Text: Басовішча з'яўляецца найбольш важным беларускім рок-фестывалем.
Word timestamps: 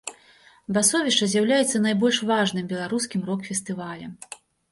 Басовішча 0.77 1.25
з'яўляецца 1.33 1.81
найбольш 1.87 2.17
важным 2.31 2.65
беларускім 2.73 3.21
рок-фестывалем. 3.31 4.11